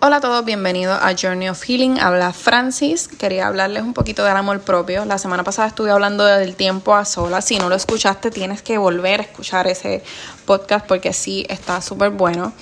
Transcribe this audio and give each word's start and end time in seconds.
Hola 0.00 0.18
a 0.18 0.20
todos, 0.20 0.44
bienvenidos 0.44 0.96
a 1.02 1.12
Journey 1.20 1.48
of 1.48 1.60
Healing. 1.60 1.98
Habla 1.98 2.32
Francis. 2.32 3.08
Quería 3.08 3.48
hablarles 3.48 3.82
un 3.82 3.94
poquito 3.94 4.22
del 4.22 4.36
amor 4.36 4.60
propio. 4.60 5.04
La 5.04 5.18
semana 5.18 5.42
pasada 5.42 5.66
estuve 5.66 5.90
hablando 5.90 6.24
del 6.24 6.54
tiempo 6.54 6.94
a 6.94 7.04
solas. 7.04 7.44
Si 7.44 7.58
no 7.58 7.68
lo 7.68 7.74
escuchaste, 7.74 8.30
tienes 8.30 8.62
que 8.62 8.78
volver 8.78 9.18
a 9.18 9.22
escuchar 9.24 9.66
ese 9.66 10.04
podcast 10.46 10.86
porque 10.86 11.12
sí 11.12 11.46
está 11.48 11.82
súper 11.82 12.10
bueno. 12.10 12.52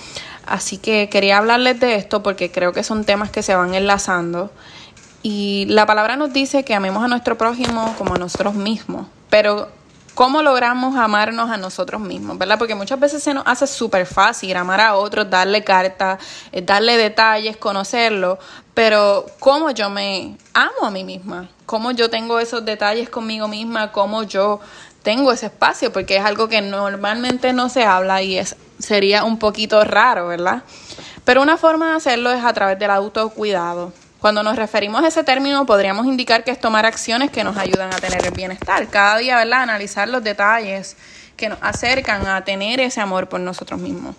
Así 0.46 0.78
que 0.78 1.10
quería 1.10 1.36
hablarles 1.36 1.78
de 1.78 1.96
esto 1.96 2.22
porque 2.22 2.50
creo 2.50 2.72
que 2.72 2.82
son 2.82 3.04
temas 3.04 3.30
que 3.30 3.42
se 3.42 3.54
van 3.54 3.74
enlazando. 3.74 4.50
Y 5.22 5.66
la 5.68 5.84
palabra 5.84 6.16
nos 6.16 6.32
dice 6.32 6.64
que 6.64 6.74
amemos 6.74 7.04
a 7.04 7.08
nuestro 7.08 7.36
prójimo 7.36 7.94
como 7.98 8.14
a 8.14 8.18
nosotros 8.18 8.54
mismos. 8.54 9.08
Pero 9.28 9.68
cómo 10.16 10.40
logramos 10.40 10.96
amarnos 10.96 11.50
a 11.50 11.58
nosotros 11.58 12.00
mismos, 12.00 12.38
¿verdad? 12.38 12.58
Porque 12.58 12.74
muchas 12.74 12.98
veces 12.98 13.22
se 13.22 13.34
nos 13.34 13.46
hace 13.46 13.66
súper 13.66 14.06
fácil 14.06 14.56
amar 14.56 14.80
a 14.80 14.94
otros, 14.94 15.28
darle 15.28 15.62
cartas, 15.62 16.18
eh, 16.52 16.62
darle 16.62 16.96
detalles, 16.96 17.58
conocerlo, 17.58 18.38
pero 18.72 19.26
cómo 19.38 19.70
yo 19.72 19.90
me 19.90 20.38
amo 20.54 20.86
a 20.86 20.90
mí 20.90 21.04
misma, 21.04 21.50
cómo 21.66 21.90
yo 21.90 22.08
tengo 22.08 22.40
esos 22.40 22.64
detalles 22.64 23.10
conmigo 23.10 23.46
misma, 23.46 23.92
cómo 23.92 24.22
yo 24.22 24.58
tengo 25.02 25.32
ese 25.32 25.46
espacio, 25.46 25.92
porque 25.92 26.16
es 26.16 26.24
algo 26.24 26.48
que 26.48 26.62
normalmente 26.62 27.52
no 27.52 27.68
se 27.68 27.84
habla 27.84 28.22
y 28.22 28.38
es 28.38 28.56
sería 28.78 29.22
un 29.22 29.38
poquito 29.38 29.84
raro, 29.84 30.28
¿verdad? 30.28 30.62
Pero 31.26 31.42
una 31.42 31.58
forma 31.58 31.90
de 31.90 31.96
hacerlo 31.96 32.30
es 32.30 32.42
a 32.42 32.54
través 32.54 32.78
del 32.78 32.90
autocuidado. 32.90 33.92
Cuando 34.20 34.42
nos 34.42 34.56
referimos 34.56 35.04
a 35.04 35.08
ese 35.08 35.24
término, 35.24 35.66
podríamos 35.66 36.06
indicar 36.06 36.42
que 36.42 36.50
es 36.50 36.60
tomar 36.60 36.86
acciones 36.86 37.30
que 37.30 37.44
nos 37.44 37.56
ayudan 37.56 37.92
a 37.92 37.96
tener 37.96 38.24
el 38.24 38.32
bienestar. 38.32 38.88
Cada 38.88 39.18
día, 39.18 39.36
¿verdad? 39.36 39.62
Analizar 39.62 40.08
los 40.08 40.24
detalles 40.24 40.96
que 41.36 41.48
nos 41.48 41.58
acercan 41.60 42.26
a 42.26 42.42
tener 42.44 42.80
ese 42.80 43.00
amor 43.00 43.28
por 43.28 43.40
nosotros 43.40 43.78
mismos. 43.78 44.16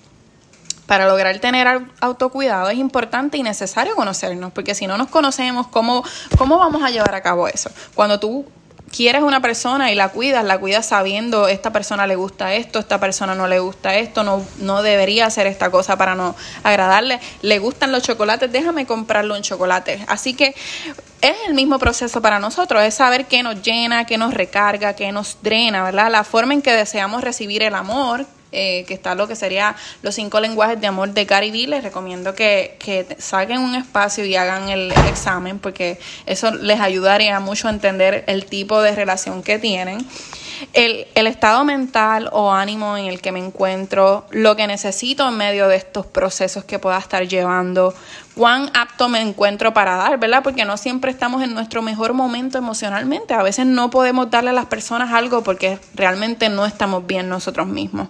Para 0.85 1.05
lograr 1.07 1.37
tener 1.39 1.81
autocuidado 1.99 2.69
es 2.69 2.77
importante 2.77 3.37
y 3.37 3.43
necesario 3.43 3.95
conocernos, 3.95 4.53
porque 4.53 4.73
si 4.73 4.87
no 4.87 4.97
nos 4.97 5.09
conocemos, 5.09 5.67
¿cómo, 5.67 6.03
cómo 6.37 6.57
vamos 6.57 6.81
a 6.81 6.89
llevar 6.89 7.13
a 7.13 7.21
cabo 7.21 7.47
eso? 7.47 7.69
Cuando 7.93 8.19
tú 8.19 8.45
quieres 8.91 9.21
una 9.21 9.41
persona 9.41 9.91
y 9.91 9.95
la 9.95 10.09
cuidas, 10.09 10.43
la 10.45 10.59
cuidas 10.59 10.85
sabiendo 10.85 11.47
esta 11.47 11.71
persona 11.71 12.07
le 12.07 12.15
gusta 12.15 12.53
esto, 12.53 12.79
esta 12.79 12.99
persona 12.99 13.35
no 13.35 13.47
le 13.47 13.59
gusta 13.59 13.95
esto, 13.95 14.23
no, 14.23 14.45
no 14.59 14.81
debería 14.81 15.25
hacer 15.25 15.47
esta 15.47 15.69
cosa 15.69 15.97
para 15.97 16.15
no 16.15 16.35
agradarle, 16.63 17.19
le 17.41 17.59
gustan 17.59 17.91
los 17.91 18.03
chocolates, 18.03 18.51
déjame 18.51 18.85
comprarle 18.85 19.33
un 19.33 19.41
chocolate. 19.41 20.03
Así 20.07 20.33
que 20.33 20.55
es 21.21 21.35
el 21.47 21.53
mismo 21.53 21.79
proceso 21.79 22.21
para 22.21 22.39
nosotros, 22.39 22.83
es 22.83 22.93
saber 22.93 23.25
qué 23.25 23.43
nos 23.43 23.61
llena, 23.61 24.05
qué 24.05 24.17
nos 24.17 24.33
recarga, 24.33 24.95
qué 24.95 25.11
nos 25.11 25.37
drena, 25.41 25.83
¿verdad? 25.83 26.11
La 26.11 26.23
forma 26.23 26.53
en 26.53 26.61
que 26.61 26.73
deseamos 26.73 27.23
recibir 27.23 27.63
el 27.63 27.75
amor, 27.75 28.25
eh, 28.51 28.85
que 28.87 28.93
está 28.93 29.15
lo 29.15 29.27
que 29.27 29.35
sería 29.35 29.75
los 30.01 30.15
cinco 30.15 30.39
lenguajes 30.39 30.79
de 30.79 30.87
amor 30.87 31.09
de 31.09 31.25
Gary 31.25 31.51
Vee. 31.51 31.67
Les 31.67 31.83
recomiendo 31.83 32.33
que, 32.33 32.77
que 32.79 33.05
saquen 33.19 33.59
un 33.59 33.75
espacio 33.75 34.25
y 34.25 34.35
hagan 34.35 34.69
el, 34.69 34.91
examen 35.07 35.59
porque 35.59 35.99
eso 36.25 36.51
les 36.51 36.79
ayudaría 36.79 37.39
mucho 37.39 37.67
a 37.67 37.71
entender 37.71 38.23
el 38.27 38.45
tipo 38.45 38.81
de 38.81 38.95
relación 38.95 39.43
que 39.43 39.59
tienen. 39.59 40.05
El, 40.73 41.05
el, 41.13 41.27
estado 41.27 41.63
mental 41.63 42.29
o 42.31 42.51
ánimo 42.51 42.97
en 42.97 43.05
el 43.05 43.21
que 43.21 43.31
me 43.31 43.39
encuentro, 43.39 44.25
lo 44.31 44.55
que 44.55 44.65
necesito 44.65 45.27
en 45.27 45.37
medio 45.37 45.67
de 45.67 45.75
estos 45.75 46.07
procesos 46.07 46.63
que 46.63 46.79
pueda 46.79 46.97
estar 46.97 47.27
llevando, 47.27 47.93
cuán 48.37 48.69
apto 48.75 49.09
me 49.09 49.19
encuentro 49.19 49.73
para 49.73 49.95
dar, 49.95 50.19
¿verdad? 50.19 50.43
Porque 50.43 50.63
no 50.63 50.77
siempre 50.77 51.09
estamos 51.09 51.41
en 51.41 51.55
nuestro 51.55 51.81
mejor 51.81 52.13
momento 52.13 52.59
emocionalmente. 52.59 53.33
A 53.33 53.41
veces 53.41 53.65
no 53.65 53.89
podemos 53.89 54.29
darle 54.29 54.51
a 54.51 54.53
las 54.53 54.67
personas 54.67 55.11
algo 55.11 55.41
porque 55.41 55.79
realmente 55.95 56.47
no 56.47 56.67
estamos 56.67 57.07
bien 57.07 57.29
nosotros 57.29 57.65
mismos. 57.65 58.09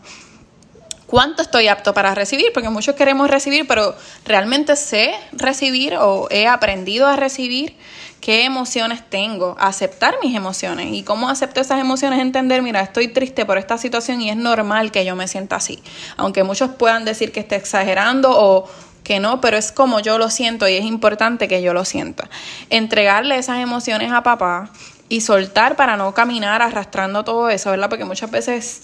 Cuánto 1.08 1.42
estoy 1.42 1.70
apto 1.70 1.94
para 1.94 2.14
recibir, 2.14 2.48
porque 2.54 2.70
muchos 2.70 2.96
queremos 2.96 3.30
recibir, 3.30 3.66
pero 3.66 3.96
realmente 4.26 4.76
sé 4.76 5.16
recibir 5.32 5.96
o 5.96 6.28
he 6.30 6.46
aprendido 6.46 7.08
a 7.08 7.16
recibir 7.16 7.78
qué 8.20 8.44
emociones 8.44 9.10
tengo, 9.10 9.56
aceptar 9.58 10.16
mis 10.22 10.36
emociones. 10.36 10.88
Y 10.92 11.04
cómo 11.04 11.30
acepto 11.30 11.62
esas 11.62 11.80
emociones, 11.80 12.20
entender, 12.20 12.62
mira, 12.62 12.82
estoy 12.82 13.08
triste 13.08 13.46
por 13.46 13.58
esta 13.58 13.78
situación 13.78 14.22
y 14.22 14.30
es 14.30 14.36
normal 14.36 14.92
que 14.92 15.06
yo 15.06 15.16
me 15.16 15.30
sienta 15.30 15.56
así, 15.56 15.82
aunque 16.18 16.44
muchos 16.44 16.72
puedan 16.72 17.06
decir 17.06 17.32
que 17.32 17.40
esté 17.40 17.56
exagerando 17.56 18.32
o 18.38 18.68
que 19.08 19.22
no, 19.22 19.40
pero 19.40 19.56
es 19.56 19.72
como 19.72 20.02
yo 20.02 20.18
lo 20.18 20.30
siento 20.30 20.68
y 20.68 20.74
es 20.74 20.84
importante 20.84 21.48
que 21.48 21.62
yo 21.62 21.74
lo 21.74 21.86
sienta. 21.86 22.30
Entregarle 22.70 23.38
esas 23.38 23.60
emociones 23.60 24.12
a 24.12 24.22
papá 24.22 24.70
y 25.08 25.22
soltar 25.22 25.78
para 25.78 25.96
no 25.96 26.14
caminar 26.14 26.62
arrastrando 26.62 27.24
todo 27.24 27.50
eso, 27.50 27.72
¿verdad? 27.72 27.88
Porque 27.88 28.04
muchas 28.04 28.30
veces 28.30 28.82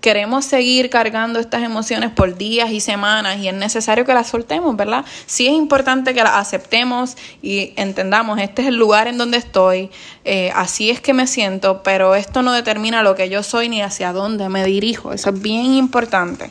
queremos 0.00 0.44
seguir 0.44 0.90
cargando 0.90 1.38
estas 1.38 1.62
emociones 1.62 2.10
por 2.10 2.36
días 2.36 2.70
y 2.70 2.80
semanas 2.80 3.38
y 3.38 3.46
es 3.46 3.54
necesario 3.54 4.04
que 4.04 4.12
las 4.12 4.26
soltemos, 4.26 4.74
¿verdad? 4.76 5.04
Sí 5.26 5.46
es 5.46 5.52
importante 5.52 6.14
que 6.14 6.24
las 6.24 6.32
aceptemos 6.32 7.16
y 7.40 7.72
entendamos, 7.76 8.40
este 8.40 8.62
es 8.62 8.68
el 8.68 8.76
lugar 8.76 9.06
en 9.06 9.18
donde 9.18 9.38
estoy, 9.38 9.90
eh, 10.24 10.50
así 10.56 10.90
es 10.90 11.00
que 11.00 11.14
me 11.14 11.28
siento, 11.28 11.84
pero 11.84 12.16
esto 12.16 12.42
no 12.42 12.52
determina 12.52 13.04
lo 13.04 13.14
que 13.14 13.28
yo 13.28 13.44
soy 13.44 13.68
ni 13.68 13.82
hacia 13.82 14.12
dónde 14.12 14.48
me 14.48 14.64
dirijo, 14.64 15.12
eso 15.12 15.30
es 15.30 15.40
bien 15.40 15.66
importante. 15.74 16.50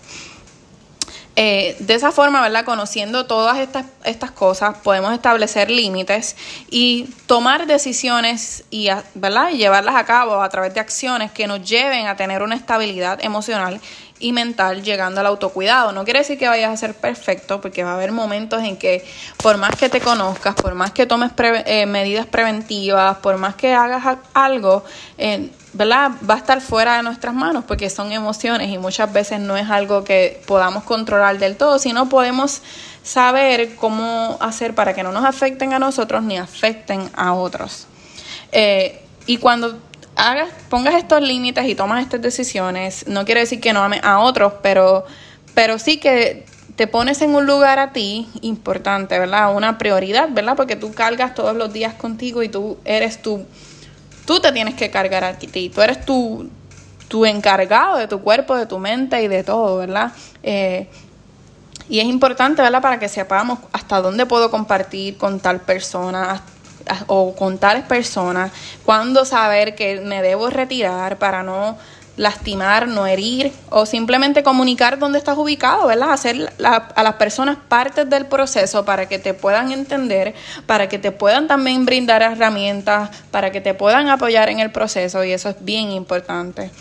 Eh, 1.41 1.77
de 1.79 1.93
esa 1.93 2.11
forma, 2.11 2.41
¿verdad? 2.41 2.65
Conociendo 2.65 3.25
todas 3.25 3.59
estas, 3.59 3.85
estas 4.03 4.29
cosas, 4.29 4.77
podemos 4.79 5.13
establecer 5.13 5.71
límites 5.71 6.35
y 6.69 7.05
tomar 7.27 7.65
decisiones 7.65 8.65
y, 8.69 8.89
¿verdad? 9.13 9.51
y 9.53 9.57
llevarlas 9.57 9.95
a 9.95 10.03
cabo 10.03 10.41
a 10.41 10.49
través 10.49 10.73
de 10.73 10.81
acciones 10.81 11.31
que 11.31 11.47
nos 11.47 11.63
lleven 11.63 12.07
a 12.07 12.17
tener 12.17 12.43
una 12.43 12.55
estabilidad 12.55 13.23
emocional 13.23 13.79
y 14.19 14.33
mental 14.33 14.83
llegando 14.83 15.21
al 15.21 15.27
autocuidado. 15.27 15.91
No 15.91 16.03
quiere 16.03 16.19
decir 16.19 16.37
que 16.37 16.47
vayas 16.47 16.71
a 16.71 16.77
ser 16.77 16.93
perfecto, 16.93 17.61
porque 17.61 17.83
va 17.83 17.91
a 17.91 17.93
haber 17.95 18.11
momentos 18.11 18.61
en 18.63 18.77
que 18.77 19.05
por 19.41 19.57
más 19.57 19.75
que 19.75 19.89
te 19.89 20.01
conozcas, 20.01 20.55
por 20.55 20.75
más 20.75 20.91
que 20.91 21.05
tomes 21.05 21.31
eh, 21.37 21.85
medidas 21.85 22.25
preventivas, 22.25 23.17
por 23.17 23.37
más 23.37 23.55
que 23.55 23.73
hagas 23.73 24.17
algo, 24.33 24.83
eh, 25.17 25.49
¿verdad? 25.73 26.11
Va 26.29 26.35
a 26.35 26.37
estar 26.37 26.61
fuera 26.61 26.97
de 26.97 27.03
nuestras 27.03 27.33
manos 27.33 27.63
porque 27.65 27.89
son 27.89 28.11
emociones 28.11 28.69
y 28.69 28.77
muchas 28.77 29.11
veces 29.11 29.39
no 29.39 29.55
es 29.55 29.69
algo 29.69 30.03
que 30.03 30.41
podamos 30.45 30.83
controlar 30.83 31.37
del 31.37 31.55
todo, 31.55 31.79
sino 31.79 32.09
podemos 32.09 32.61
saber 33.03 33.75
cómo 33.75 34.37
hacer 34.41 34.75
para 34.75 34.93
que 34.93 35.03
no 35.03 35.11
nos 35.11 35.25
afecten 35.25 35.73
a 35.73 35.79
nosotros 35.79 36.23
ni 36.23 36.37
afecten 36.37 37.09
a 37.15 37.33
otros. 37.33 37.87
Eh, 38.51 39.01
y 39.25 39.37
cuando 39.37 39.77
hagas, 40.19 40.49
pongas 40.69 40.95
estos 40.95 41.21
límites 41.21 41.65
y 41.65 41.75
tomas 41.75 42.03
estas 42.03 42.21
decisiones, 42.21 43.07
no 43.07 43.25
quiere 43.25 43.41
decir 43.41 43.59
que 43.59 43.73
no 43.73 43.81
ames 43.81 44.03
a 44.03 44.19
otros, 44.19 44.53
pero, 44.61 45.05
pero 45.53 45.79
sí 45.79 45.97
que 45.97 46.45
te 46.75 46.87
pones 46.87 47.21
en 47.21 47.35
un 47.35 47.45
lugar 47.45 47.79
a 47.79 47.91
ti 47.91 48.29
importante, 48.41 49.17
¿verdad? 49.17 49.55
Una 49.55 49.77
prioridad, 49.77 50.29
¿verdad? 50.31 50.55
Porque 50.55 50.75
tú 50.75 50.93
cargas 50.93 51.35
todos 51.35 51.55
los 51.55 51.73
días 51.73 51.93
contigo 51.93 52.43
y 52.43 52.49
tú 52.49 52.77
eres 52.85 53.21
tú, 53.21 53.45
tú 54.25 54.39
te 54.39 54.51
tienes 54.51 54.75
que 54.75 54.89
cargar 54.89 55.23
a 55.23 55.37
ti, 55.37 55.69
tú 55.69 55.81
eres 55.81 56.05
tu, 56.05 56.49
tu 57.07 57.25
encargado 57.25 57.97
de 57.97 58.07
tu 58.07 58.21
cuerpo, 58.21 58.55
de 58.55 58.65
tu 58.65 58.77
mente 58.77 59.21
y 59.21 59.27
de 59.27 59.43
todo, 59.43 59.77
¿verdad? 59.77 60.11
Eh, 60.43 60.87
y 61.89 61.99
es 61.99 62.05
importante, 62.05 62.61
¿verdad? 62.61 62.81
Para 62.81 62.99
que 62.99 63.09
sepamos 63.09 63.59
hasta 63.73 63.99
dónde 63.99 64.25
puedo 64.25 64.51
compartir 64.51 65.17
con 65.17 65.39
tal 65.39 65.61
persona, 65.61 66.41
o 67.07 67.35
con 67.35 67.57
tales 67.57 67.83
personas, 67.83 68.51
cuándo 68.85 69.25
saber 69.25 69.75
que 69.75 69.99
me 70.01 70.21
debo 70.21 70.49
retirar 70.49 71.17
para 71.17 71.43
no 71.43 71.77
lastimar, 72.19 72.87
no 72.87 73.07
herir 73.07 73.53
o 73.69 73.85
simplemente 73.85 74.43
comunicar 74.43 74.99
dónde 74.99 75.17
estás 75.17 75.37
ubicado, 75.37 75.87
¿verdad? 75.87 76.11
Hacer 76.11 76.51
a 76.63 77.03
las 77.03 77.13
personas 77.13 77.57
partes 77.69 78.09
del 78.09 78.25
proceso 78.25 78.83
para 78.83 79.07
que 79.07 79.19
te 79.19 79.33
puedan 79.33 79.71
entender, 79.71 80.35
para 80.65 80.89
que 80.89 80.99
te 80.99 81.11
puedan 81.11 81.47
también 81.47 81.85
brindar 81.85 82.21
herramientas, 82.21 83.09
para 83.31 83.51
que 83.51 83.61
te 83.61 83.73
puedan 83.73 84.09
apoyar 84.09 84.49
en 84.49 84.59
el 84.59 84.69
proceso 84.69 85.23
y 85.23 85.31
eso 85.31 85.49
es 85.49 85.55
bien 85.61 85.91
importante. 85.91 86.71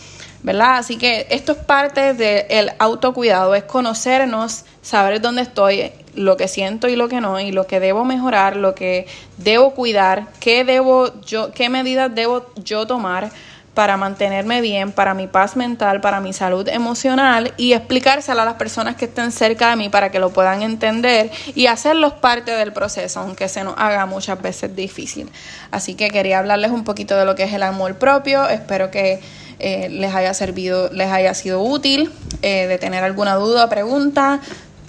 ¿Verdad? 0.43 0.77
Así 0.77 0.97
que 0.97 1.27
esto 1.31 1.53
es 1.53 1.59
parte 1.59 2.15
del 2.15 2.73
autocuidado, 2.79 3.55
es 3.55 3.65
conocernos, 3.65 4.65
saber 4.83 5.21
dónde 5.21 5.43
estoy, 5.43 5.93
lo 6.15 6.37
que 6.37 6.49
siento 6.49 6.89
y 6.89 6.97
lo 6.97 7.09
que 7.09 7.21
no, 7.21 7.39
y 7.41 7.53
lo 7.53 7.67
que 7.67 7.81
debo 7.81 8.05
mejorar, 8.05 8.57
lo 8.57 8.75
que 8.75 9.07
debo 9.37 9.75
cuidar, 9.75 10.29
qué 10.41 10.65
debo 10.65 11.21
yo, 11.23 11.53
qué 11.53 11.69
medidas 11.69 12.15
debo 12.15 12.47
yo 12.57 12.87
tomar 12.87 13.31
para 13.79 13.97
mantenerme 13.97 14.61
bien, 14.61 14.91
para 14.91 15.15
mi 15.15 15.29
paz 15.29 15.55
mental, 15.55 16.01
para 16.01 16.19
mi 16.19 16.33
salud 16.33 16.67
emocional 16.67 17.55
y 17.57 17.75
explicárselo 17.75 18.43
a 18.43 18.45
las 18.45 18.55
personas 18.55 18.97
que 18.97 19.05
estén 19.05 19.31
cerca 19.31 19.71
de 19.71 19.77
mí 19.77 19.89
para 19.89 20.11
que 20.11 20.19
lo 20.19 20.31
puedan 20.31 20.63
entender 20.63 21.31
y 21.55 21.67
hacerlos 21.67 22.15
parte 22.15 22.51
del 22.51 22.73
proceso, 22.73 23.21
aunque 23.21 23.49
se 23.49 23.63
nos 23.63 23.75
haga 23.79 24.05
muchas 24.05 24.43
veces 24.43 24.75
difícil. 24.75 25.31
Así 25.71 25.95
que 25.95 26.11
quería 26.11 26.41
hablarles 26.41 26.73
un 26.73 26.83
poquito 26.83 27.17
de 27.17 27.25
lo 27.25 27.37
que 27.37 27.45
es 27.45 27.53
el 27.53 27.63
amor 27.63 27.95
propio, 28.01 28.49
espero 28.49 28.91
que 28.91 29.21
eh, 29.61 29.89
les 29.91 30.13
haya 30.13 30.35
servido, 30.35 30.91
les 30.93 31.13
haya 31.13 31.33
sido 31.35 31.63
útil, 31.63 32.11
eh, 32.43 32.67
de 32.67 32.79
tener 32.79 33.05
alguna 33.05 33.37
duda 33.37 33.67
o 33.67 33.69
pregunta. 33.69 34.41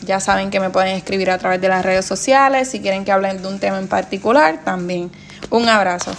Ya 0.02 0.20
saben 0.20 0.50
que 0.50 0.60
me 0.60 0.72
pueden 0.72 0.96
escribir 0.96 1.30
a 1.30 1.38
través 1.38 1.62
de 1.62 1.68
las 1.68 1.86
redes 1.86 2.06
sociales. 2.06 2.72
Si 2.72 2.80
quieren 2.80 3.06
que 3.06 3.12
hablen 3.12 3.40
de 3.44 3.50
un 3.50 3.60
tema 3.60 3.78
en 3.78 3.88
particular, 3.88 4.62
también. 4.64 5.12
Un 5.52 5.70
abrazo. 5.70 6.12